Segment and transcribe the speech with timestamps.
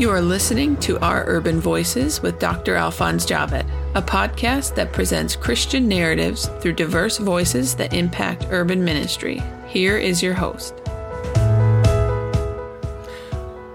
[0.00, 2.74] You are listening to Our Urban Voices with Dr.
[2.74, 9.42] Alphonse Javed, a podcast that presents Christian narratives through diverse voices that impact urban ministry.
[9.66, 10.72] Here is your host.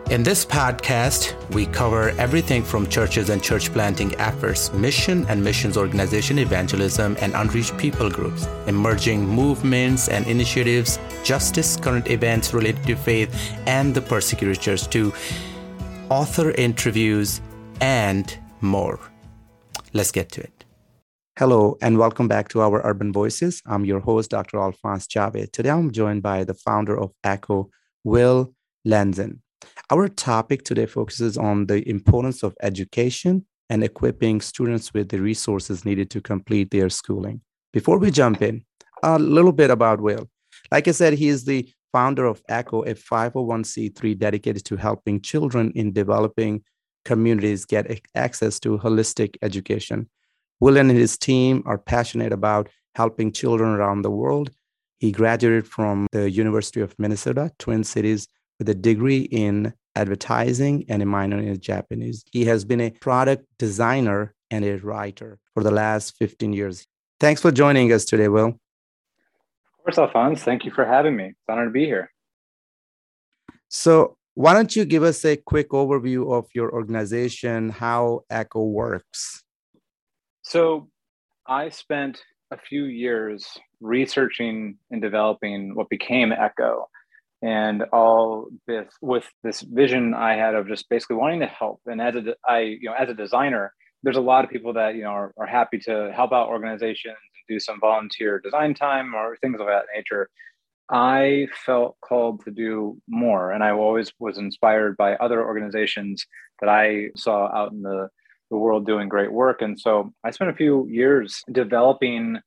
[0.10, 5.78] In this podcast, we cover everything from churches and church planting efforts, mission and missions
[5.78, 12.96] organization evangelism, and unreached people groups, emerging movements and initiatives, justice, current events related to
[12.96, 13.32] faith,
[13.68, 15.14] and the persecuted church, to
[16.10, 17.42] author interviews,
[17.82, 19.00] and more.
[19.94, 20.66] Let's get to it.
[21.38, 23.62] Hello, and welcome back to our Urban Voices.
[23.66, 24.58] I'm your host, Dr.
[24.58, 25.52] Alphonse Javed.
[25.52, 27.70] Today, I'm joined by the founder of ECHO,
[28.04, 28.54] Will
[28.88, 29.40] Lenzen.
[29.92, 35.86] Our topic today focuses on the importance of education and equipping students with the resources
[35.86, 37.42] needed to complete their schooling.
[37.74, 38.64] Before we jump in,
[39.04, 40.30] a little bit about Will.
[40.72, 45.72] Like I said, he is the founder of ECHO, a 501c3 dedicated to helping children
[45.76, 46.62] in developing
[47.06, 50.10] communities get access to holistic education.
[50.60, 54.50] Will and his team are passionate about helping children around the world.
[55.00, 58.28] He graduated from the University of Minnesota, Twin Cities,
[58.60, 62.26] with a degree in advertising and a minor in Japanese.
[62.34, 66.86] He has been a product designer and a writer for the last 15 years.
[67.22, 68.60] Thanks for joining us today, Will.
[69.86, 70.42] Of course, Alphonse.
[70.42, 71.26] Thank you for having me.
[71.26, 72.12] It's an honor to be here.
[73.68, 79.44] So, why don't you give us a quick overview of your organization, how ECHO works?
[80.42, 80.90] So,
[81.46, 82.20] I spent
[82.50, 83.46] a few years
[83.80, 86.88] researching and developing what became ECHO
[87.44, 91.82] and all this with this vision I had of just basically wanting to help.
[91.86, 94.96] And as a I you know as a designer, there's a lot of people that
[94.96, 99.38] you know are, are happy to help out organizations do some volunteer design time or
[99.38, 100.30] things of that nature.
[100.90, 106.26] I felt called to do more, and I always was inspired by other organizations
[106.62, 108.10] that I saw out in the,
[108.52, 109.62] the world doing great work.
[109.62, 112.38] And so I spent a few years developing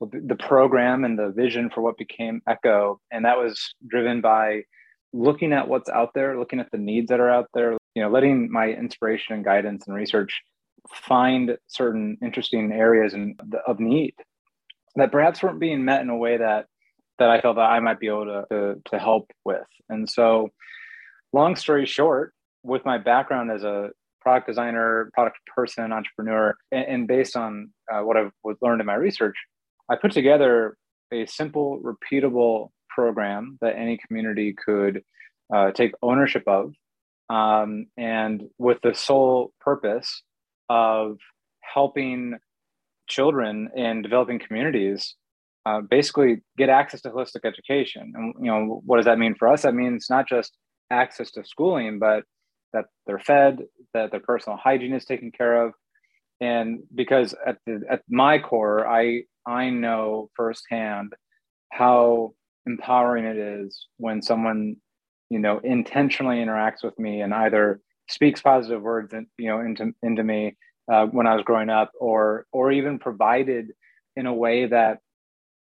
[0.00, 3.00] the program and the vision for what became Echo.
[3.10, 4.62] And that was driven by
[5.12, 8.10] looking at what's out there, looking at the needs that are out there, you know,
[8.10, 10.40] letting my inspiration and guidance and research
[10.92, 13.34] find certain interesting areas in,
[13.66, 14.14] of need
[14.96, 16.66] that perhaps weren't being met in a way that
[17.18, 19.66] that I felt that I might be able to, to, to help with.
[19.88, 20.50] And so,
[21.32, 22.32] long story short,
[22.62, 23.90] with my background as a
[24.20, 28.32] product designer, product person, entrepreneur, and, and based on uh, what I've
[28.62, 29.36] learned in my research,
[29.90, 30.76] I put together
[31.12, 35.02] a simple, repeatable program that any community could
[35.54, 36.74] uh, take ownership of,
[37.30, 40.22] um, and with the sole purpose
[40.68, 41.16] of
[41.60, 42.38] helping
[43.08, 45.14] children in developing communities
[45.66, 48.12] uh, basically get access to holistic education.
[48.14, 49.62] And you know, what does that mean for us?
[49.62, 50.56] That means not just
[50.90, 52.24] access to schooling, but
[52.72, 53.60] that they're fed,
[53.94, 55.72] that their personal hygiene is taken care of,
[56.40, 61.12] and because at the at my core, I I know firsthand
[61.72, 62.34] how
[62.66, 64.76] empowering it is when someone,
[65.30, 69.92] you know, intentionally interacts with me and either speaks positive words, and you know, into
[70.02, 70.56] into me
[70.90, 73.72] uh, when I was growing up, or or even provided
[74.16, 74.98] in a way that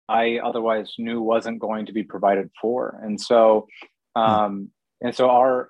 [0.08, 3.00] I otherwise knew wasn't going to be provided for.
[3.03, 3.68] And so,
[4.16, 4.22] hmm.
[4.22, 4.69] um,
[5.02, 5.69] and so our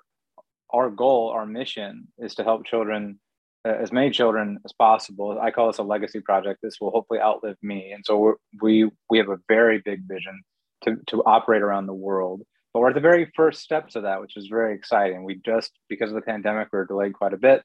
[0.72, 3.18] our goal, our mission, is to help children
[3.66, 5.38] uh, as many children as possible.
[5.40, 6.60] I call this a legacy project.
[6.62, 7.92] This will hopefully outlive me.
[7.92, 10.42] And so we we have a very big vision
[10.84, 12.42] to, to operate around the world.
[12.72, 15.24] But we're at the very first steps of that, which is very exciting.
[15.24, 17.64] We just, because of the pandemic, we are delayed quite a bit.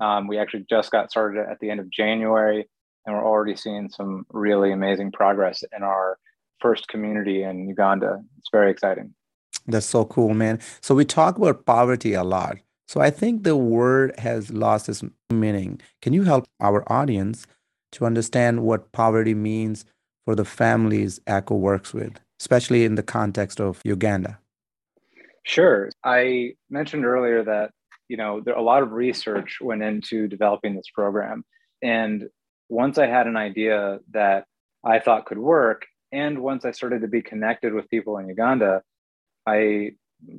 [0.00, 2.68] Um, we actually just got started at the end of January,
[3.04, 6.18] and we're already seeing some really amazing progress in our
[6.60, 8.20] first community in Uganda.
[8.38, 9.14] It's very exciting.
[9.66, 10.60] That's so cool, man.
[10.80, 12.58] So we talk about poverty a lot.
[12.88, 15.80] So I think the word has lost its meaning.
[16.02, 17.46] Can you help our audience
[17.92, 19.84] to understand what poverty means
[20.24, 24.38] for the families ECHO works with, especially in the context of Uganda?
[25.42, 25.90] Sure.
[26.04, 27.70] I mentioned earlier that
[28.08, 31.44] you know there a lot of research went into developing this program,
[31.82, 32.28] and
[32.68, 34.44] once I had an idea that
[34.84, 38.82] I thought could work, and once I started to be connected with people in Uganda,
[39.46, 39.92] I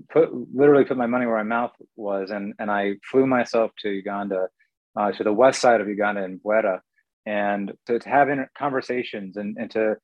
[0.10, 3.90] put literally put my money where my mouth was, and and I flew myself to
[3.90, 4.48] Uganda,
[4.96, 6.80] uh, to the west side of Uganda in Bwera,
[7.26, 9.96] and to, to have inter- conversations and and to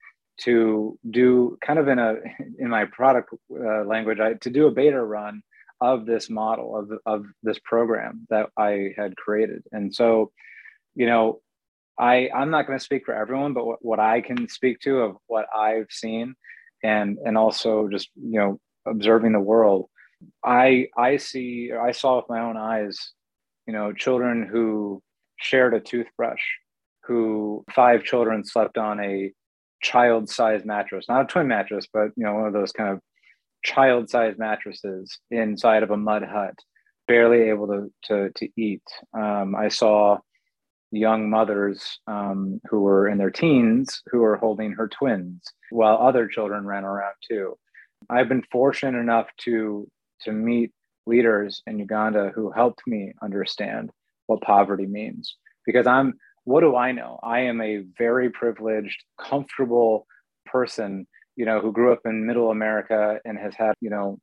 [0.42, 2.16] to do kind of in a
[2.59, 5.44] in my product uh, language, I, to do a beta run
[5.83, 10.31] of this model of of this program that I had created, and so,
[10.95, 11.41] you know.
[11.95, 15.01] I, I'm not going to speak for everyone, but what, what I can speak to
[15.01, 16.33] of what I've seen
[16.81, 19.91] and and also just you know observing the world
[20.44, 23.12] I I see I saw with my own eyes,
[23.68, 25.01] you know, children who
[25.38, 26.41] shared a toothbrush,
[27.03, 29.31] who five children slept on a
[29.81, 33.00] child-sized mattress, not a twin mattress, but you know, one of those kind of
[33.63, 36.56] child-sized mattresses inside of a mud hut,
[37.07, 38.83] barely able to to, to eat.
[39.13, 40.19] Um, I saw
[40.92, 46.27] young mothers um, who were in their teens who were holding her twins while other
[46.27, 47.57] children ran around too.
[48.10, 49.88] I've been fortunate enough to
[50.21, 50.71] to meet
[51.06, 53.89] leaders in Uganda who helped me understand
[54.27, 55.36] what poverty means
[55.66, 56.13] because I'm
[56.45, 57.19] what do I know?
[57.24, 60.06] I am a very privileged, comfortable
[60.45, 64.18] person, you know, who grew up in middle America and has had, you know,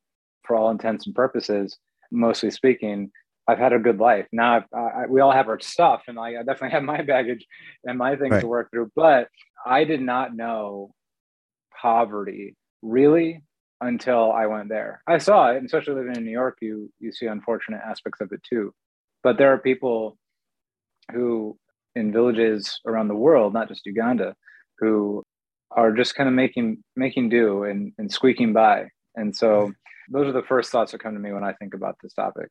[0.45, 1.79] for all intents and purposes,
[2.11, 3.11] mostly speaking,
[3.49, 4.27] I've had a good life.
[4.33, 7.45] Now I, we all have our stuff, and I, I definitely have my baggage
[7.85, 8.41] and my things right.
[8.41, 8.91] to work through.
[8.95, 9.29] But
[9.67, 10.93] I did not know
[11.81, 13.43] poverty really
[13.81, 15.03] until I went there.
[15.07, 16.59] I saw it, especially living in New York.
[16.61, 18.73] You you see unfortunate aspects of it too.
[19.23, 20.17] But there are people
[21.13, 21.59] who
[21.97, 24.35] in villages around the world, not just Uganda,
[24.79, 25.25] who
[25.73, 28.89] are just kind of making making do and, and squeaking by.
[29.15, 29.73] And so
[30.11, 32.49] those are the first thoughts that come to me when I think about this topic.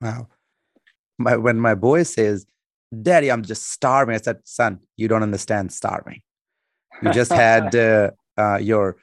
[0.00, 0.28] Wow.
[1.18, 2.46] My, when my boy says,
[3.02, 6.20] Daddy, I'm just starving, I said, Son, you don't understand starving.
[7.02, 8.96] You just had uh, uh, your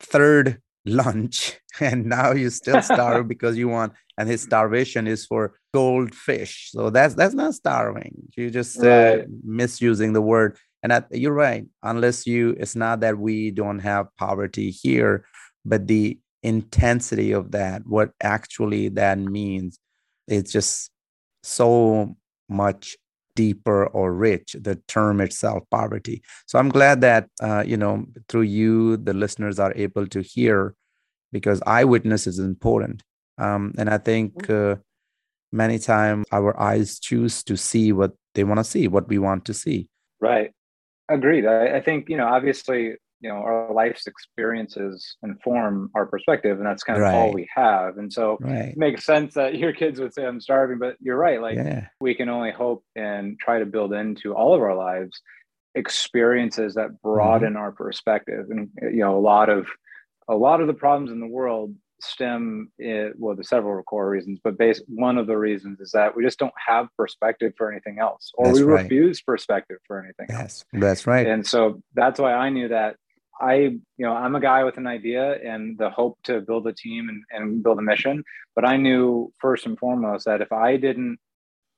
[0.00, 5.54] third lunch and now you still starve because you want and his starvation is for
[5.74, 9.20] goldfish so that's that's not starving you just uh, right.
[9.20, 13.80] uh, misusing the word and I, you're right unless you it's not that we don't
[13.80, 15.26] have poverty here
[15.64, 19.78] but the intensity of that what actually that means
[20.26, 20.90] it's just
[21.42, 22.16] so
[22.48, 22.96] much
[23.36, 26.22] deeper or rich the term itself poverty.
[26.46, 30.74] So i'm glad that uh, you know through you the listeners are able to hear
[31.32, 33.02] because eyewitness is important.
[33.38, 34.72] Um, and i think mm-hmm.
[34.72, 34.82] uh,
[35.52, 39.44] many times our eyes choose to see what they want to see what we want
[39.46, 39.88] to see.
[40.20, 40.52] Right
[41.14, 46.56] agreed I, I think you know obviously you know our life's experiences inform our perspective
[46.56, 47.14] and that's kind of right.
[47.14, 48.70] all we have and so right.
[48.70, 51.86] it makes sense that your kids would say i'm starving but you're right like yeah.
[52.00, 55.20] we can only hope and try to build into all of our lives
[55.74, 57.58] experiences that broaden mm-hmm.
[57.58, 59.66] our perspective and you know a lot of
[60.28, 64.38] a lot of the problems in the world stem in, well there's several core reasons
[64.42, 67.98] but base one of the reasons is that we just don't have perspective for anything
[67.98, 68.82] else or that's we right.
[68.82, 72.96] refuse perspective for anything yes, else that's right and so that's why i knew that
[73.40, 76.74] I, you know, I'm a guy with an idea and the hope to build a
[76.74, 78.22] team and, and build a mission.
[78.54, 81.18] But I knew first and foremost that if I didn't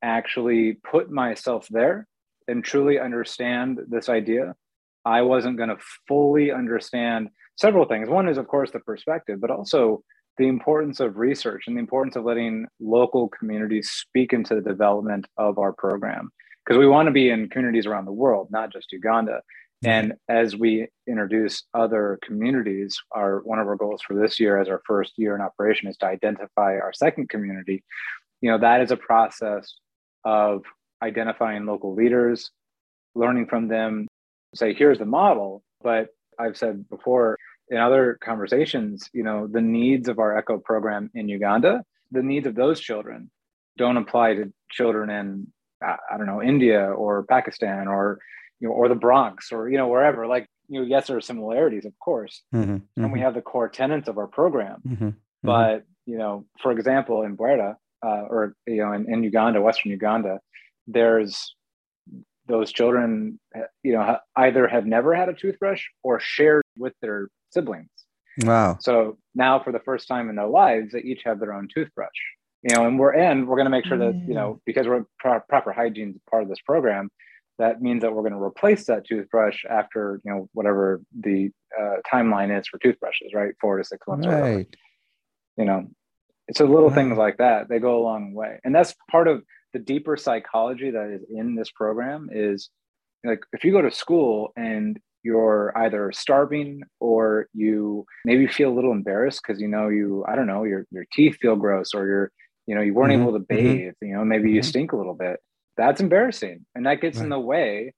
[0.03, 2.09] actually put myself there
[2.49, 4.57] and truly understand this idea,
[5.05, 5.79] I wasn't going to
[6.09, 8.09] fully understand several things.
[8.09, 10.03] One is, of course, the perspective, but also
[10.39, 15.27] the importance of research and the importance of letting local communities speak into the development
[15.37, 16.31] of our program.
[16.65, 19.41] Because we want to be in communities around the world, not just Uganda.
[19.85, 24.69] And as we introduce other communities, our one of our goals for this year as
[24.69, 27.83] our first year in operation is to identify our second community.
[28.41, 29.75] You know, that is a process
[30.25, 30.63] of
[31.03, 32.53] identifying local leaders,
[33.17, 34.07] learning from them,
[34.55, 35.65] say, here's the model.
[35.83, 41.11] But I've said before in other conversations, you know, the needs of our ECHO program
[41.15, 43.31] in Uganda, the needs of those children
[43.79, 45.47] don't apply to children in,
[45.83, 48.19] I don't know, India or Pakistan or
[48.63, 51.21] you know, or the Bronx or, you know, wherever, like, you know, yes, there are
[51.21, 52.43] similarities, of course.
[52.55, 53.03] Mm-hmm, mm-hmm.
[53.03, 53.25] And we mm-hmm.
[53.25, 54.81] have the core tenets of our program.
[54.87, 57.75] Mm-hmm, mm-hmm, but, you know, for example, in Bwera,
[58.07, 60.39] uh, or, you know, in, in Uganda, Western Uganda,
[60.87, 61.57] there's
[62.47, 63.39] those children,
[63.83, 67.91] you know, either have never had a toothbrush or shared with their siblings.
[68.43, 68.79] Wow.
[68.81, 72.09] So now for the first time in their lives, they each have their own toothbrush.
[72.63, 74.61] You know, and we're in, we're going to make sure that, you know, mm.
[74.65, 77.11] because we're pro- proper hygiene is part of this program,
[77.59, 81.97] that means that we're going to replace that toothbrush after you know whatever the uh,
[82.13, 84.75] timeline is for toothbrushes right four to six months right
[85.57, 85.87] you know
[86.55, 86.95] so little wow.
[86.95, 90.91] things like that they go a long way and that's part of the deeper psychology
[90.91, 92.71] that is in this program is
[93.25, 98.75] like if you go to school and you're either starving or you maybe feel a
[98.75, 102.07] little embarrassed because you know you i don't know your your teeth feel gross or
[102.07, 102.33] you're
[102.67, 103.23] you know you weren't mm-hmm.
[103.23, 103.57] able to mm-hmm.
[103.57, 104.07] bathe mm-hmm.
[104.07, 104.69] you know maybe you mm-hmm.
[104.69, 105.39] stink a little bit
[105.77, 107.25] that's embarrassing and that gets right.
[107.25, 107.93] in the way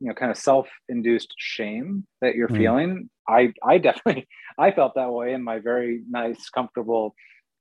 [0.00, 2.56] you know kind of self-induced shame that you're mm.
[2.56, 4.26] feeling i i definitely
[4.58, 7.14] i felt that way in my very nice comfortable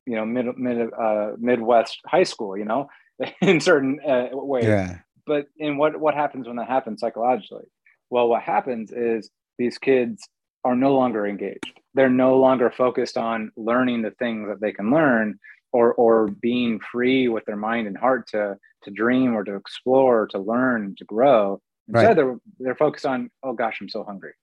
[0.05, 2.87] you know mid, mid uh, midwest high school you know
[3.41, 4.65] in certain uh, ways.
[4.65, 4.99] Yeah.
[5.25, 7.65] but in what what happens when that happens psychologically?
[8.09, 10.27] Well what happens is these kids
[10.63, 11.79] are no longer engaged.
[11.93, 15.39] They're no longer focused on learning the things that they can learn
[15.71, 20.21] or or being free with their mind and heart to to dream or to explore
[20.21, 21.61] or to learn to grow.
[21.87, 22.15] Instead right.
[22.15, 24.33] they're they're focused on oh gosh i'm so hungry.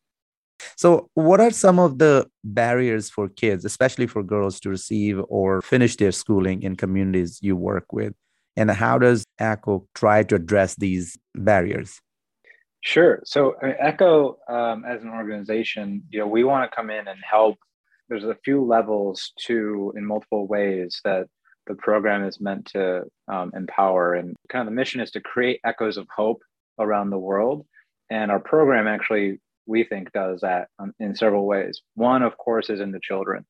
[0.76, 5.62] So what are some of the barriers for kids especially for girls to receive or
[5.62, 8.14] finish their schooling in communities you work with
[8.56, 12.00] and how does echo try to address these barriers
[12.86, 13.20] Sure.
[13.24, 17.58] So Echo, um, as an organization, you know, we want to come in and help.
[18.08, 21.26] There's a few levels to, in multiple ways, that
[21.66, 24.14] the program is meant to um, empower.
[24.14, 26.42] And kind of the mission is to create echoes of hope
[26.78, 27.66] around the world.
[28.08, 30.68] And our program actually, we think, does that
[31.00, 31.82] in several ways.
[31.94, 33.44] One, of course, is in the children,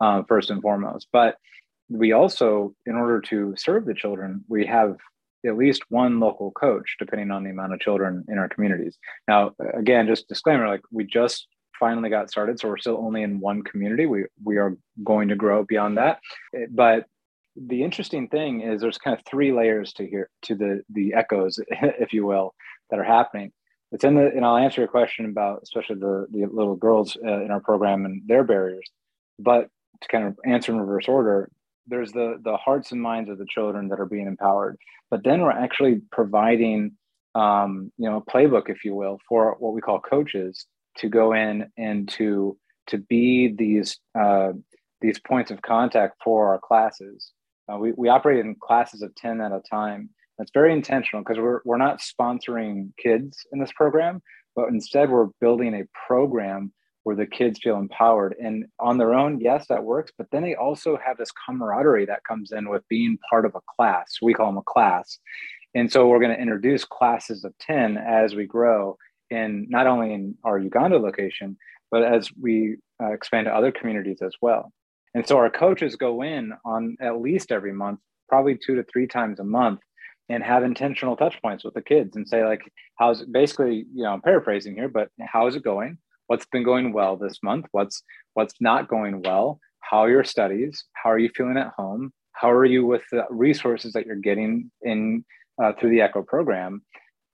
[0.00, 1.06] uh, first and foremost.
[1.12, 1.36] But
[1.90, 4.96] we also, in order to serve the children, we have
[5.44, 8.98] at least one local coach, depending on the amount of children in our communities.
[9.26, 11.46] Now, again, just disclaimer, like we just
[11.78, 14.06] finally got started, so we're still only in one community.
[14.06, 16.20] We we are going to grow beyond that,
[16.70, 17.06] but
[17.56, 21.58] the interesting thing is there's kind of three layers to here to the the echoes,
[21.70, 22.54] if you will,
[22.90, 23.52] that are happening.
[23.92, 27.42] It's in the and I'll answer your question about especially the the little girls uh,
[27.42, 28.88] in our program and their barriers,
[29.38, 29.68] but
[30.02, 31.50] to kind of answer in reverse order,
[31.86, 34.76] there's the the hearts and minds of the children that are being empowered.
[35.10, 36.92] But then we're actually providing
[37.34, 40.66] um, you know a playbook if you will for what we call coaches
[40.98, 42.56] to go in and to
[42.88, 44.52] to be these uh,
[45.00, 47.32] these points of contact for our classes.
[47.72, 50.10] Uh, we, we operate in classes of 10 at a time.
[50.36, 54.20] That's very intentional because we're, we're not sponsoring kids in this program
[54.56, 56.72] but instead we're building a program
[57.04, 58.34] where the kids feel empowered.
[58.38, 62.24] And on their own yes that works but then they also have this camaraderie that
[62.24, 64.18] comes in with being part of a class.
[64.20, 65.18] We call them a class.
[65.74, 68.96] And so we're going to introduce classes of 10 as we grow
[69.30, 71.56] in not only in our uganda location
[71.90, 74.72] but as we uh, expand to other communities as well.
[75.14, 77.98] And so our coaches go in on at least every month
[78.30, 79.80] probably two to three times a month
[80.30, 82.62] and have intentional touch points with the kids and say like
[82.98, 85.98] how's it basically you know i'm paraphrasing here but how is it going
[86.30, 88.02] what's been going well this month what's
[88.34, 92.50] what's not going well how are your studies how are you feeling at home how
[92.50, 95.24] are you with the resources that you're getting in
[95.62, 96.82] uh, through the echo program?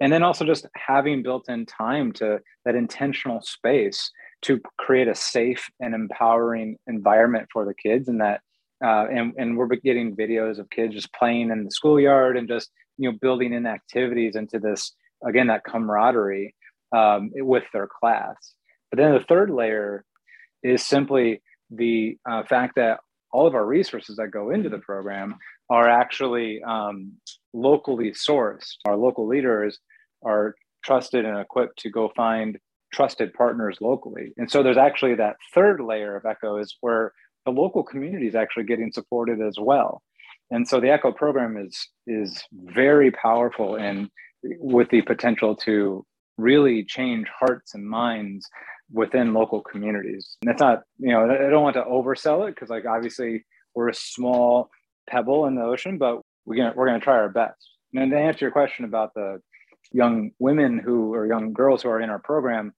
[0.00, 4.10] And then also just having built in time to that intentional space
[4.42, 8.40] to create a safe and empowering environment for the kids and that
[8.84, 12.70] uh, and, and we're getting videos of kids just playing in the schoolyard and just
[12.98, 14.92] you know building in activities into this
[15.26, 16.54] again that camaraderie
[16.94, 18.55] um, with their class
[18.90, 20.04] but then the third layer
[20.62, 23.00] is simply the uh, fact that
[23.32, 25.36] all of our resources that go into the program
[25.68, 27.12] are actually um,
[27.52, 28.76] locally sourced.
[28.86, 29.78] Our local leaders
[30.24, 32.58] are trusted and equipped to go find
[32.92, 34.32] trusted partners locally.
[34.36, 37.12] And so there's actually that third layer of Echo is where
[37.44, 40.02] the local community is actually getting supported as well.
[40.50, 44.08] And so the Echo program is is very powerful and
[44.60, 46.06] with the potential to
[46.38, 48.48] really change hearts and minds
[48.92, 50.36] within local communities.
[50.42, 53.88] And it's not, you know, I don't want to oversell it because, like, obviously we're
[53.88, 54.70] a small
[55.08, 57.58] pebble in the ocean, but we're gonna we're gonna try our best.
[57.94, 59.40] And to answer your question about the
[59.92, 62.72] young women who or young girls who are in our program,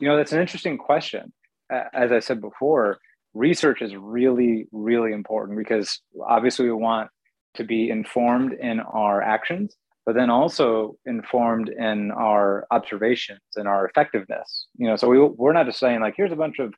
[0.00, 1.32] you know, that's an interesting question.
[1.70, 2.98] As I said before,
[3.34, 7.10] research is really really important because obviously we want
[7.54, 13.86] to be informed in our actions but then also informed in our observations and our
[13.86, 14.66] effectiveness.
[14.76, 16.74] You know, so we, we're not just saying like, here's a bunch of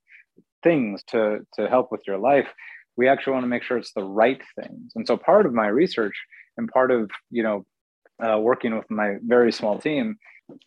[0.63, 2.49] things to, to help with your life.
[2.97, 4.93] We actually want to make sure it's the right things.
[4.95, 6.15] And so part of my research
[6.57, 7.65] and part of, you know,
[8.25, 10.17] uh, working with my very small team,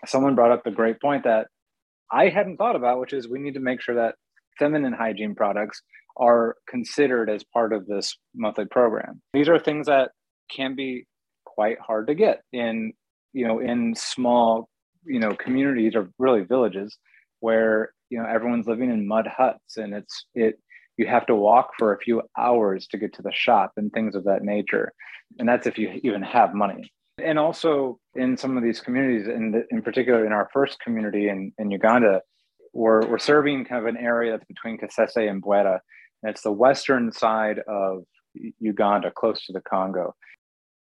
[0.05, 1.47] someone brought up a great point that
[2.11, 4.15] I hadn't thought about, which is we need to make sure that
[4.59, 5.81] feminine hygiene products
[6.17, 9.21] are considered as part of this monthly program.
[9.33, 10.11] These are things that
[10.49, 11.05] can be
[11.57, 12.93] quite hard to get in
[13.33, 14.69] you know in small
[15.05, 16.97] you know communities or really villages
[17.39, 20.59] where you know everyone's living in mud huts and it's it
[20.97, 24.15] you have to walk for a few hours to get to the shop and things
[24.15, 24.91] of that nature.
[25.39, 26.91] And that's if you even have money.
[27.19, 31.29] And also in some of these communities in, the, in particular in our first community
[31.29, 32.21] in, in uganda
[32.73, 35.79] we're, we're serving kind of an area that's between kasese and bwera.
[36.21, 38.03] And it's the western side of
[38.59, 40.13] uganda close to the congo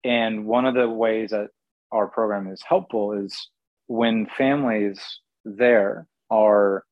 [0.05, 1.47] and one of the ways that
[1.91, 3.49] our program is helpful is
[3.87, 5.01] when families
[5.43, 6.83] there are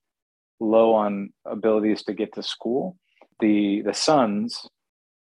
[0.59, 2.97] low on abilities to get to school,
[3.39, 4.67] the the sons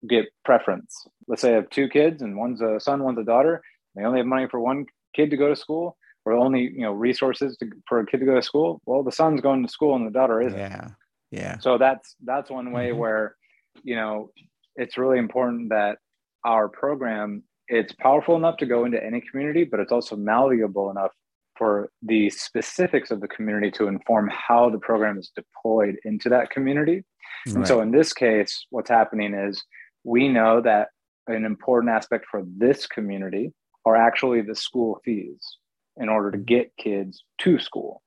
[0.07, 1.05] get preference.
[1.27, 3.61] Let's say I have two kids and one's a son, one's a daughter.
[3.95, 6.91] They only have money for one kid to go to school, or only you know
[6.91, 8.81] resources to, for a kid to go to school.
[8.85, 10.59] Well, the son's going to school and the daughter isn't.
[10.59, 10.89] Yeah.
[11.31, 11.57] Yeah.
[11.59, 12.99] So that's that's one way mm-hmm.
[12.99, 13.35] where,
[13.83, 14.31] you know,
[14.75, 15.97] it's really important that
[16.45, 21.11] our program it's powerful enough to go into any community, but it's also malleable enough
[21.55, 26.49] for the specifics of the community to inform how the program is deployed into that
[26.49, 27.03] community.
[27.45, 27.57] Right.
[27.57, 29.63] And so in this case, what's happening is
[30.03, 30.87] we know that
[31.27, 33.53] an important aspect for this community
[33.85, 35.57] are actually the school fees
[35.97, 38.01] in order to get kids to school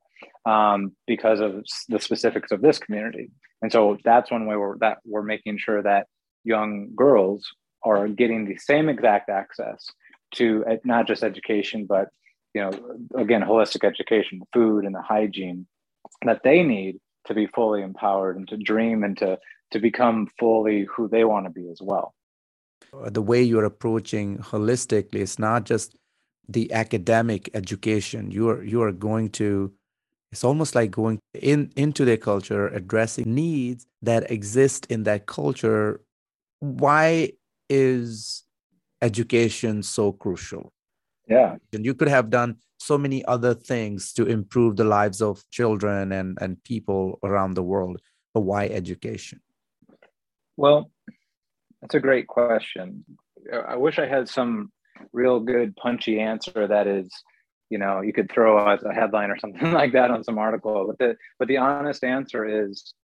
[0.46, 3.30] um, because of the specifics of this community.
[3.60, 6.06] And so that's one way we're, that we're making sure that
[6.42, 7.46] young girls
[7.84, 9.86] are getting the same exact access
[10.34, 12.08] to not just education, but
[12.54, 12.70] you know,
[13.16, 15.66] again, holistic education, food and the hygiene
[16.24, 19.38] that they need to be fully empowered and to dream and to
[19.70, 22.14] to become fully who they want to be as well.
[23.06, 25.96] The way you're approaching holistically, it's not just
[26.46, 28.30] the academic education.
[28.30, 29.72] You are you are going to
[30.30, 36.00] it's almost like going in into their culture, addressing needs that exist in that culture.
[36.60, 37.32] Why
[37.72, 38.44] is
[39.00, 40.72] education so crucial?
[41.26, 41.56] Yeah.
[41.72, 46.12] And you could have done so many other things to improve the lives of children
[46.12, 48.00] and, and people around the world.
[48.34, 49.40] But why education?
[50.56, 50.90] Well,
[51.80, 53.04] that's a great question.
[53.66, 54.70] I wish I had some
[55.12, 57.10] real good punchy answer that is
[57.70, 60.86] you know you could throw as a headline or something like that on some article
[60.86, 62.94] but the but the honest answer is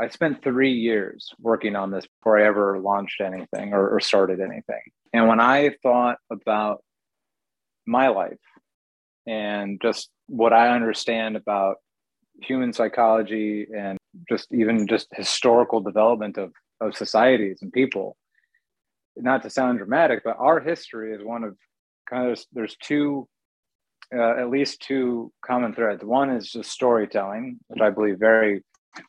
[0.00, 4.40] i spent three years working on this before i ever launched anything or, or started
[4.40, 6.82] anything and when i thought about
[7.86, 8.38] my life
[9.26, 11.76] and just what i understand about
[12.42, 18.16] human psychology and just even just historical development of, of societies and people
[19.16, 21.56] not to sound dramatic but our history is one of
[22.08, 23.28] kind of there's two
[24.14, 26.04] uh, at least two common threads.
[26.04, 28.62] One is just storytelling, which I believe very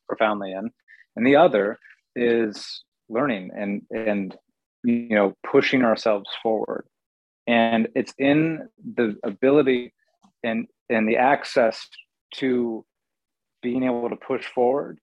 [0.08, 0.70] profoundly in,
[1.16, 1.80] and the other
[2.16, 4.36] is learning and and
[4.84, 6.86] you know pushing ourselves forward.
[7.48, 9.94] And it's in the ability
[10.44, 11.88] and and the access
[12.36, 12.86] to
[13.62, 15.00] being able to push forward,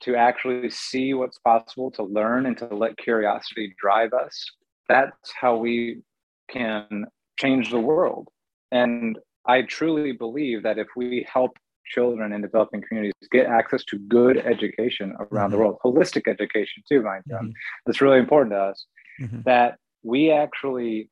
[0.00, 4.50] to actually see what's possible, to learn, and to let curiosity drive us.
[4.88, 6.02] That's how we
[6.50, 7.06] can
[7.38, 8.28] change the world.
[8.70, 11.56] And I truly believe that if we help
[11.92, 15.52] children in developing communities get access to good education around mm-hmm.
[15.52, 17.50] the world, holistic education too, mind you, mm-hmm.
[17.86, 18.86] that's really important to us,
[19.20, 19.42] mm-hmm.
[19.42, 21.10] that we actually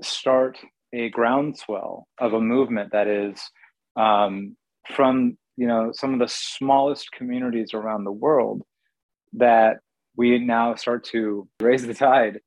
[0.00, 0.58] start
[0.92, 3.40] a groundswell of a movement that is
[3.96, 4.56] um,
[4.94, 8.62] from you know some of the smallest communities around the world
[9.34, 9.78] that
[10.16, 12.40] we now start to raise the tide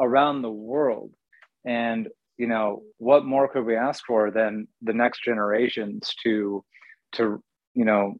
[0.00, 1.12] around the world
[1.64, 6.64] and you know what more could we ask for than the next generations to
[7.12, 7.42] to
[7.74, 8.14] you know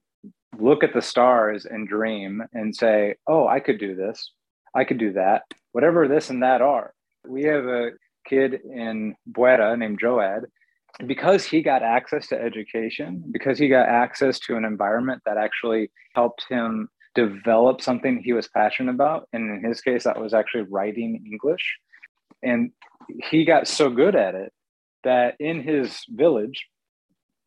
[0.59, 4.33] look at the stars and dream and say oh i could do this.
[4.75, 5.43] I could do that.
[5.73, 6.93] Whatever this and that are.
[7.27, 7.91] We have a
[8.27, 10.47] kid in Bwera named joad.
[11.07, 15.91] Because he got access to education because he got access to an environment that actually
[16.15, 20.65] helped him develop something he was passionate about and in his case that was actually
[20.65, 21.79] writing english.
[22.43, 22.73] And
[23.31, 24.53] he got so good at it
[25.03, 26.67] that in his village,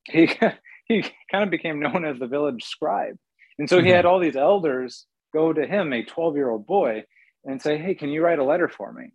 [0.05, 0.27] he
[1.01, 3.15] he kind of became known as the village scribe.
[3.57, 4.13] And so he had mm-hmm.
[4.13, 7.03] all these elders go to him, a 12 year old boy,
[7.43, 9.11] and say, Hey, can you write a letter for me?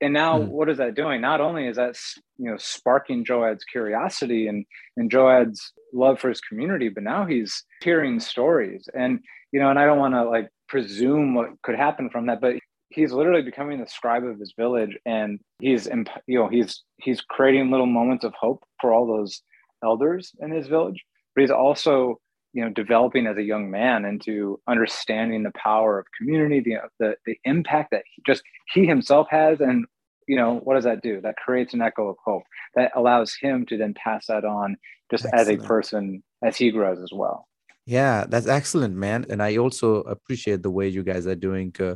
[0.00, 0.50] And now mm-hmm.
[0.50, 1.20] what is that doing?
[1.20, 1.96] Not only is that
[2.38, 7.64] you know sparking Joad's curiosity and and Joad's love for his community, but now he's
[7.82, 8.88] hearing stories.
[8.92, 9.20] And
[9.52, 12.56] you know, and I don't want to like presume what could happen from that, but
[12.90, 15.86] he's literally becoming the scribe of his village and he's
[16.26, 19.42] you know he's he's creating little moments of hope for all those
[19.84, 22.18] elders in his village but he's also
[22.52, 27.16] you know developing as a young man into understanding the power of community the the,
[27.26, 29.84] the impact that he just he himself has and
[30.26, 32.42] you know what does that do that creates an echo of hope
[32.74, 34.76] that allows him to then pass that on
[35.10, 35.40] just excellent.
[35.40, 37.46] as a person as he grows as well
[37.84, 41.94] yeah that's excellent man and i also appreciate the way you guys are doing uh,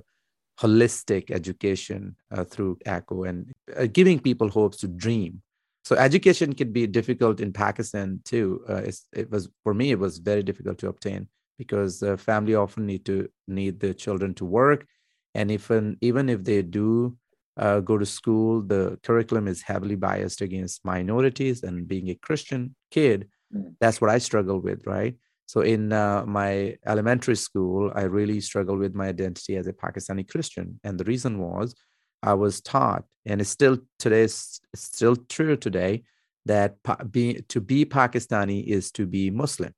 [0.61, 5.43] holistic education uh, through ECHO and uh, giving people hopes to dream.
[5.85, 8.62] So education can be difficult in Pakistan too.
[8.69, 12.87] Uh, it was for me, it was very difficult to obtain because the family often
[12.87, 14.87] need to need the children to work,
[15.35, 17.16] and even even if they do
[17.57, 21.62] uh, go to school, the curriculum is heavily biased against minorities.
[21.62, 23.75] And being a Christian kid, mm.
[23.81, 25.14] that's what I struggle with, right?
[25.47, 30.29] So in uh, my elementary school, I really struggled with my identity as a Pakistani
[30.29, 31.75] Christian, and the reason was
[32.23, 36.05] I was taught, and it's still today, it's still true today,
[36.47, 36.77] that
[37.11, 39.73] be, to be Pakistani is to be Muslim,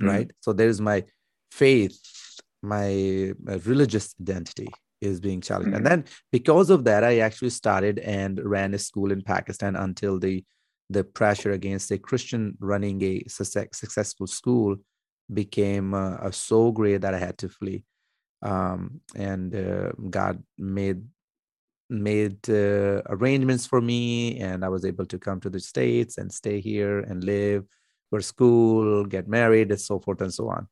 [0.00, 0.08] mm-hmm.
[0.08, 0.30] right?
[0.40, 1.04] So there's my
[1.50, 1.98] faith,
[2.62, 4.68] my, my religious identity
[5.00, 5.72] is being challenged.
[5.72, 5.76] Mhm.
[5.76, 10.18] And then because of that, I actually started and ran a school in Pakistan until
[10.18, 10.44] the
[10.88, 14.76] the pressure against a Christian running a success, successful school
[15.32, 17.82] became uh, so great that I had to flee.
[18.42, 21.02] Um, and uh, God made
[21.88, 26.32] made uh, arrangements for me, and I was able to come to the states and
[26.32, 27.64] stay here and live
[28.10, 30.68] for school, get married, and so forth and so on.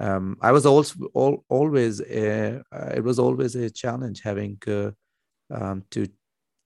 [0.00, 4.92] Um, I was also all, always uh, uh, it was always a challenge having uh,
[5.50, 6.06] um, to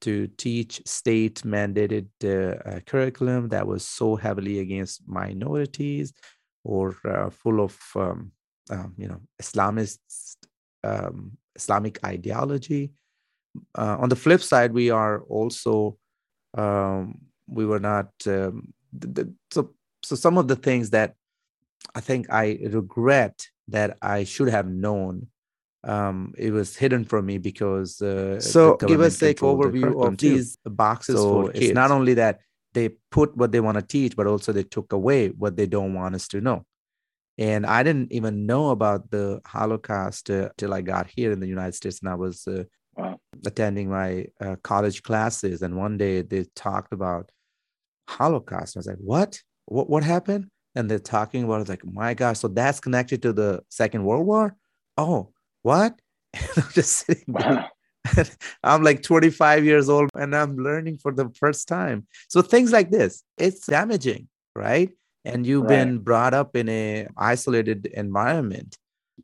[0.03, 6.13] to teach state mandated uh, uh, curriculum that was so heavily against minorities
[6.63, 6.93] or
[7.31, 8.31] full of um,
[8.71, 9.99] um, you know Islamist
[10.85, 12.93] um, Islamic ideology.
[13.77, 15.97] Uh, on the flip side, we are also
[16.57, 21.15] um, we were not um, th- th- so so some of the things that
[21.95, 25.29] I think I regret that I should have known.
[25.85, 30.57] Um, it was hidden from me because uh, So give us a overview of these
[30.65, 31.75] boxes so for it's kids.
[31.75, 32.41] not only that
[32.73, 35.93] they put what they want to teach but also they took away what they don't
[35.93, 36.65] want us to know
[37.39, 41.47] and i didn't even know about the holocaust uh, till i got here in the
[41.47, 42.65] united states and i was uh,
[42.97, 43.19] Wow.
[43.47, 47.31] attending my uh, college classes and one day they talked about
[48.09, 52.15] holocaust i was like what what, what happened and they're talking about it like my
[52.15, 54.57] gosh so that's connected to the second world war
[54.97, 55.99] oh what
[56.35, 57.69] and i'm just sitting there Wow.
[58.63, 62.07] I'm like 25 years old and I'm learning for the first time.
[62.29, 64.91] So things like this, it's damaging, right?
[65.25, 65.69] And you've Right.
[65.69, 68.77] been brought up in a isolated environment.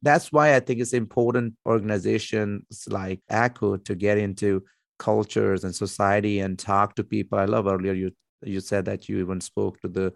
[0.03, 4.65] That's why I think it's important organizations like ECHO to get into
[4.99, 7.39] cultures and society and talk to people.
[7.39, 10.13] I love earlier you you said that you even spoke to the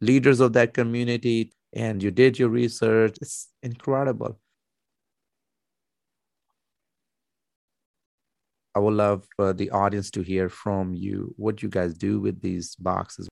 [0.00, 3.16] leaders of that community and you did your research.
[3.20, 4.38] It's incredible.
[8.74, 12.40] I would love uh, the audience to hear from you what you guys do with
[12.40, 13.28] these boxes.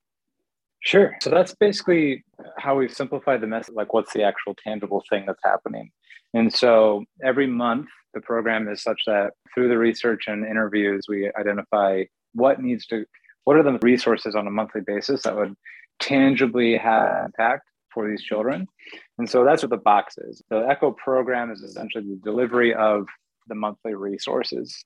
[0.87, 1.17] Sure.
[1.21, 2.25] So that's basically
[2.59, 5.91] how we've simplified the message like, what's the actual tangible thing that's happening?
[6.33, 11.29] And so every month, the program is such that through the research and interviews, we
[11.37, 13.05] identify what needs to,
[13.43, 15.55] what are the resources on a monthly basis that would
[15.99, 18.69] tangibly have impact for these children.
[19.19, 20.41] And so that's what the box is.
[20.51, 23.07] The ECHO program is essentially the delivery of
[23.49, 24.85] the monthly resources.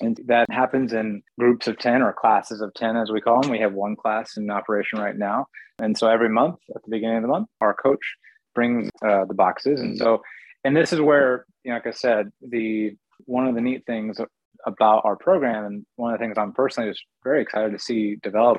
[0.00, 3.50] And that happens in groups of 10 or classes of 10, as we call them.
[3.50, 5.46] We have one class in operation right now.
[5.80, 8.14] And so every month, at the beginning of the month, our coach
[8.54, 9.80] brings uh, the boxes.
[9.80, 10.22] And so,
[10.64, 14.18] and this is where, you know, like I said, the one of the neat things
[14.66, 18.16] about our program, and one of the things I'm personally just very excited to see
[18.22, 18.58] develop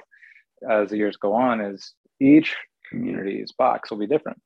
[0.69, 2.56] as the years go on, is each
[2.89, 4.41] community's box will be different.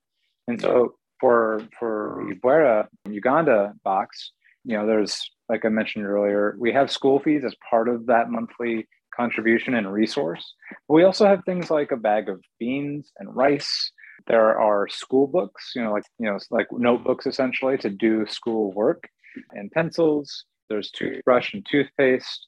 [0.48, 4.32] And so for for Ibuera, Uganda box,
[4.66, 8.30] you know, there's like I mentioned earlier, we have school fees as part of that
[8.30, 10.54] monthly contribution and resource.
[10.88, 13.92] But we also have things like a bag of beans and rice.
[14.28, 18.72] There are school books, you know, like you know, like notebooks essentially to do school
[18.74, 19.04] work,
[19.52, 20.46] and pencils.
[20.70, 22.48] There's toothbrush and toothpaste.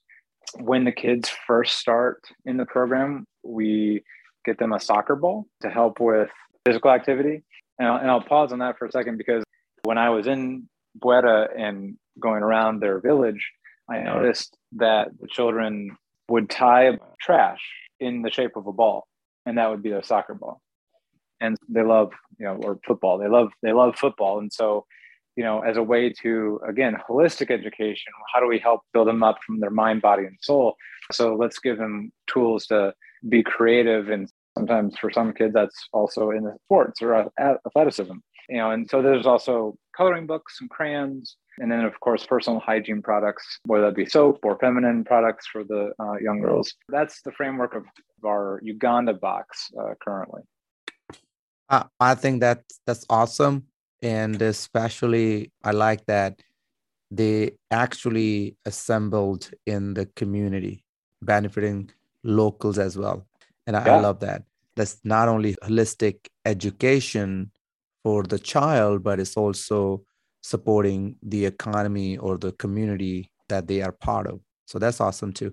[0.60, 4.03] When the kids first start in the program, we
[4.45, 6.29] get them a soccer ball to help with
[6.65, 7.43] physical activity.
[7.77, 9.43] And I'll, and I'll pause on that for a second because
[9.84, 10.69] when I was in
[11.03, 13.51] Bwera and going around their village,
[13.89, 15.95] I noticed that the children
[16.30, 17.62] would tie trash
[17.99, 19.08] in the shape of a ball,
[19.45, 20.62] and that would be their soccer ball.
[21.39, 23.17] And they love, you know, or football.
[23.17, 24.86] They love they love football, and so,
[25.36, 29.21] you know, as a way to again holistic education, how do we help build them
[29.21, 30.75] up from their mind, body, and soul?
[31.12, 32.93] So let's give them tools to
[33.30, 38.15] be creative, and sometimes for some kids that's also in the sports or athleticism.
[38.49, 42.59] You know, and so there's also coloring books and crayons, and then of course personal
[42.59, 46.73] hygiene products, whether that be soap or feminine products for the uh, young girls.
[46.89, 47.85] That's the framework of
[48.25, 50.41] our Uganda box uh, currently.
[51.69, 53.65] Uh, I think that that's awesome,
[54.01, 56.41] and especially I like that
[57.11, 60.83] they actually assembled in the community,
[61.21, 61.91] benefiting
[62.23, 63.25] locals as well,
[63.65, 63.97] and I, Yeah.
[63.97, 64.43] I love that.
[64.75, 67.51] That's not only holistic education
[68.03, 70.03] for the child, but it's also
[70.45, 74.39] supporting the economy or the community that they are part of.
[74.67, 75.51] So that's awesome too.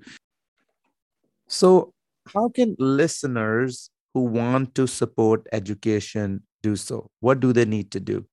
[1.48, 1.94] So,
[2.34, 7.10] how can listeners who want to support education do so?
[7.20, 8.26] What do they need to do?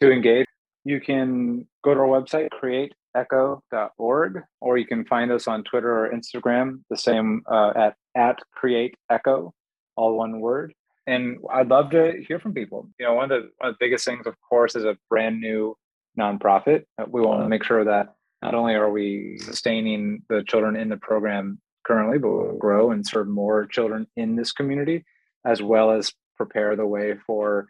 [0.00, 0.46] To engage,
[0.84, 6.12] you can go to our website, createecho.org, or you can find us on Twitter or
[6.12, 9.50] Instagram, the same uh, at, at createecho,
[9.96, 10.72] all one word.
[11.08, 12.88] and I'd love to hear from people.
[13.00, 15.40] You know, one of the one of the biggest things, of course, is a brand
[15.40, 15.76] new
[16.18, 16.84] nonprofit.
[16.98, 20.88] Uh, we want to make sure that not only are we sustaining the children in
[20.88, 25.04] the program currently, but we'll grow and serve more children in this community,
[25.44, 27.66] as well as prepare the way for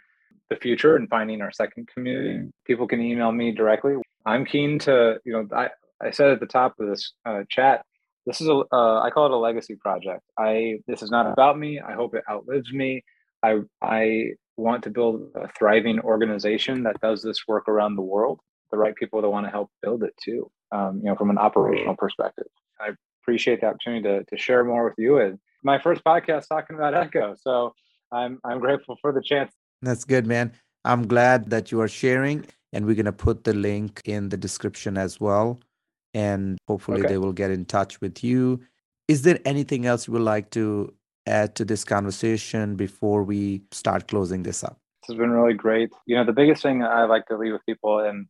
[0.51, 2.49] the future and finding our second community.
[2.67, 3.97] People can email me directly.
[4.27, 5.71] I'm keen to, you know, I,
[6.03, 7.85] I said at the top of this uh, chat,
[8.27, 10.23] this is a uh, I call it a legacy project.
[10.39, 11.81] I this is not about me.
[11.81, 13.03] I hope it outlives me.
[13.43, 18.41] I I want to build a thriving organization that does this work around the world.
[18.71, 20.51] The right people that want to help build it too.
[20.73, 22.47] Um, you know, from an operational perspective.
[22.81, 22.91] I
[23.23, 25.19] appreciate the opportunity to to share more with you.
[25.19, 27.35] And my first podcast talking about Echo.
[27.41, 27.75] So
[28.13, 29.53] I'm I'm grateful for the chance.
[29.83, 30.53] That's good, man.
[30.85, 34.99] I'm glad that you are sharing, and we're gonna put the link in the description
[34.99, 35.61] as well.
[36.15, 37.09] And hopefully okay.
[37.09, 38.61] they will get in touch with you.
[39.09, 40.93] Is there anything else you would like to
[41.29, 44.79] add to this conversation before we start closing this up?
[45.03, 45.91] This has been really great.
[46.07, 48.27] You know, the biggest thing I like to leave with people, and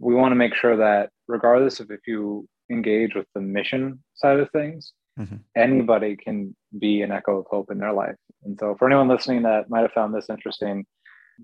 [0.00, 4.38] we want to make sure that regardless of if you engage with the mission side
[4.38, 5.36] of things, mm-hmm.
[5.56, 8.16] anybody can be an echo of hope in their life.
[8.44, 10.84] And so, for anyone listening that might have found this interesting,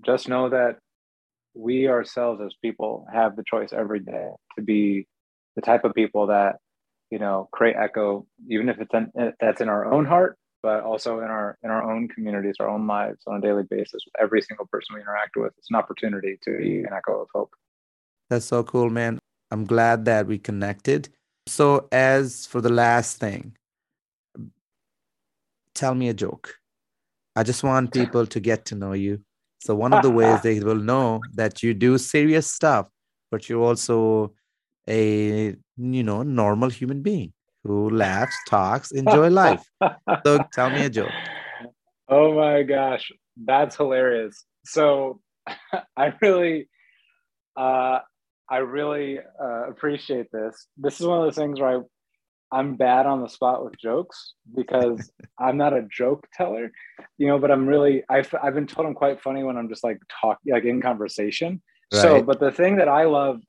[0.05, 0.77] just know that
[1.53, 5.07] we ourselves as people have the choice every day to be
[5.55, 6.57] the type of people that
[7.11, 11.19] you know create echo even if it's in, that's in our own heart but also
[11.19, 14.41] in our in our own communities, our own lives on a daily basis with every
[14.41, 15.53] single person we interact with.
[15.57, 17.53] It's an opportunity to be an echo of hope.
[18.29, 19.19] That's so cool, man.
[19.51, 21.09] I'm glad that we connected.
[21.47, 23.55] So, as for the last thing,
[25.73, 26.55] tell me a joke.
[27.35, 29.21] I just want people to get to know you.
[29.59, 32.87] So, one of the ways they will know that you do serious stuff,
[33.31, 34.33] but you're also
[34.87, 37.31] a you know normal human being
[37.69, 39.63] who laughs, talks, enjoy life.
[40.25, 41.11] so tell me a joke.
[42.07, 43.11] Oh my gosh,
[43.45, 44.43] that's hilarious.
[44.65, 45.21] So
[45.95, 46.67] I really,
[47.55, 47.99] uh,
[48.49, 50.65] I really uh, appreciate this.
[50.77, 54.33] This is one of those things where I, I'm bad on the spot with jokes
[54.55, 56.71] because I'm not a joke teller,
[57.19, 57.37] you know.
[57.37, 60.39] But I'm really, I've I've been told I'm quite funny when I'm just like talk,
[60.47, 61.61] like in conversation.
[61.93, 62.01] Right.
[62.01, 63.41] So, but the thing that I love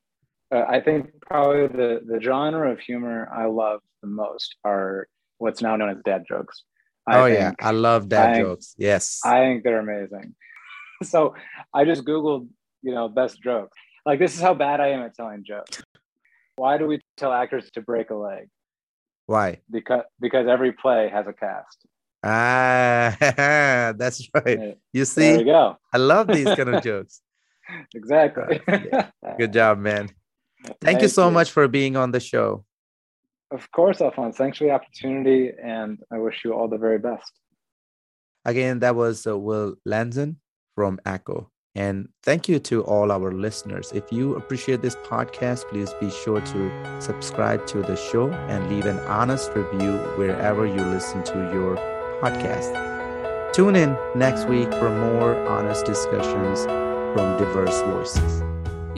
[0.52, 5.06] uh, I think probably the the genre of humor I love the most are
[5.38, 6.64] what's now known as dad jokes.
[7.06, 8.74] I oh yeah, I love dad I jokes.
[8.74, 10.34] Think, yes, I think they're amazing.
[11.02, 11.34] so
[11.74, 12.48] I just googled,
[12.82, 13.76] you know, best jokes.
[14.04, 15.82] Like this is how bad I am at telling jokes.
[16.56, 18.48] Why do we tell actors to break a leg?
[19.26, 19.60] Why?
[19.70, 21.86] Because because every play has a cast.
[22.22, 23.16] Ah,
[23.96, 24.76] that's right.
[24.92, 25.76] You see, there you go.
[25.92, 27.22] I love these kind of jokes.
[27.94, 28.60] exactly.
[28.68, 29.36] Uh, yeah.
[29.38, 30.10] Good job, man.
[30.64, 31.32] Thank, Thank you so you.
[31.32, 32.64] much for being on the show.
[33.50, 34.36] Of course, Alphonse.
[34.36, 37.32] Thanks for the opportunity, and I wish you all the very best.
[38.44, 40.36] Again, that was uh, Will Lenzen
[40.74, 41.50] from Echo.
[41.74, 43.92] And thank you to all our listeners.
[43.92, 48.86] If you appreciate this podcast, please be sure to subscribe to the show and leave
[48.86, 51.76] an honest review wherever you listen to your
[52.20, 53.52] podcast.
[53.52, 58.49] Tune in next week for more honest discussions from diverse voices.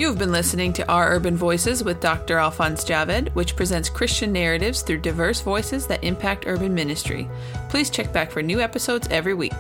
[0.02, 2.36] You've been listening to Our Urban Voices with Dr.
[2.36, 7.30] Alphonse Javed, which presents Christian narratives through diverse voices that impact urban ministry.
[7.68, 9.52] Please check back for new episodes every week.